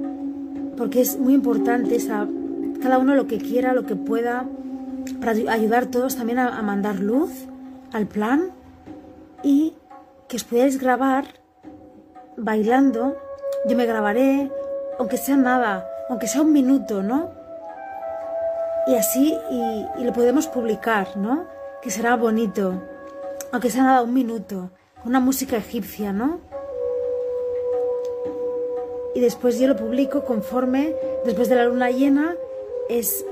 [0.77, 1.97] porque es muy importante
[2.81, 4.45] cada uno lo que quiera, lo que pueda,
[5.19, 7.31] para ayudar todos también a, mandar luz
[7.93, 8.51] al plan
[9.43, 9.73] y
[10.27, 11.25] que os podáis grabar
[12.37, 13.17] bailando.
[13.67, 14.51] Yo me grabaré,
[14.99, 17.31] aunque sea nada, aunque sea un minuto, ¿no?
[18.87, 21.45] Y así, y, lo podemos publicar, ¿no?
[21.81, 22.81] Que será bonito,
[23.51, 26.39] aunque sea nada, un minuto, con una música egipcia, ¿no?
[29.15, 30.93] Y después yo lo publico conforme,
[31.23, 32.35] después de la luna llena,
[32.89, 33.25] es,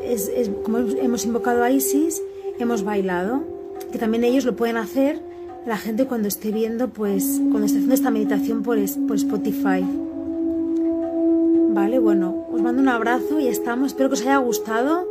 [0.63, 2.21] como hemos invocado a Isis,
[2.59, 3.43] hemos bailado,
[3.91, 5.19] que también ellos lo pueden hacer
[5.65, 8.77] la gente cuando esté viendo, pues, cuando esté haciendo esta meditación por,
[9.07, 9.83] por Spotify.
[11.73, 13.87] Vale, bueno, os mando un abrazo y estamos.
[13.87, 15.07] Espero que os haya gustado.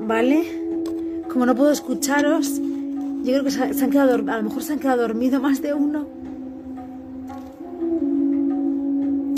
[0.00, 0.44] Vale,
[1.30, 2.60] como no puedo escucharos,
[3.22, 5.74] yo creo que se han quedado, a lo mejor se han quedado dormido más de
[5.74, 6.06] uno.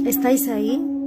[0.05, 0.98] ¿Estáis ahí?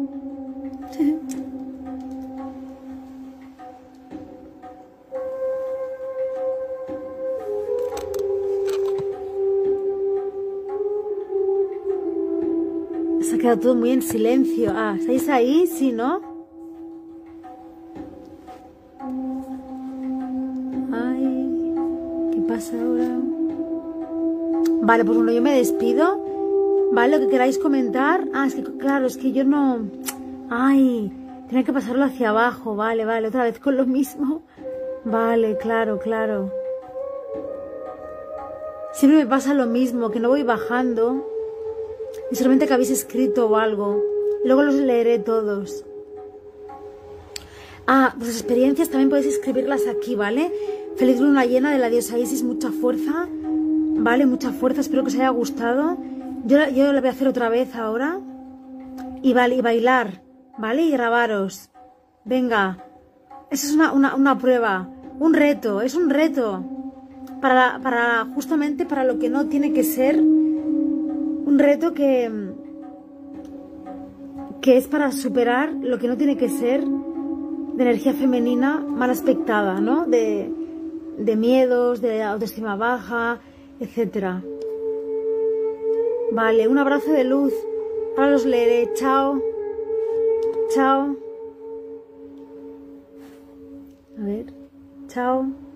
[13.58, 14.72] Todo muy en silencio.
[14.76, 15.68] Ah, ¿estáis ahí?
[15.68, 16.22] Sí, ¿no?
[20.92, 21.74] Ay.
[22.48, 23.20] pasa ahora?
[24.84, 26.20] Vale, pues bueno, yo me despido.
[26.92, 28.28] Vale, lo que queráis comentar.
[28.34, 29.88] Ah, es que claro, es que yo no...
[30.50, 31.12] Ay,
[31.48, 32.76] tiene que pasarlo hacia abajo.
[32.76, 34.42] Vale, vale, otra vez con lo mismo.
[35.06, 36.52] Vale, claro, claro.
[38.94, 41.31] Siempre me pasa lo mismo, que no voy bajando.
[42.32, 44.02] Y solamente que habéis escrito algo.
[44.46, 45.86] Luego los leeré todos.
[47.88, 50.52] Ah, vuestras experiencias también podéis escribirlas aquí, ¿vale?
[50.96, 54.26] Feliz luna llena de la diosa Isis, mucha fuerza, ¿vale?
[54.26, 55.98] Mucha fuerza, espero que os haya gustado.
[56.46, 58.20] Yo, yo la voy a hacer otra vez ahora.
[59.22, 60.24] Y, vale, y bailar,
[60.58, 60.84] ¿vale?
[60.84, 61.70] Y grabaros.
[62.24, 62.86] Venga,
[63.50, 66.64] eso es una, una, una prueba, un reto, es un reto.
[67.42, 70.22] Para, para justamente para lo que no tiene que ser
[71.52, 72.32] un reto que,
[74.62, 79.82] que es para superar lo que no tiene que ser de energía femenina mal aspectada,
[79.82, 80.06] ¿no?
[80.06, 80.50] De,
[81.18, 83.42] de miedos, de autoestima baja,
[83.82, 84.42] etc.
[86.32, 87.54] Vale, un abrazo de luz.
[88.16, 88.94] Ahora los leeré.
[88.94, 89.42] Chao.
[90.74, 91.18] Chao.
[94.18, 94.46] A ver.
[95.10, 95.71] Chao.